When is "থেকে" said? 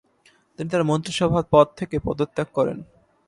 1.77-1.95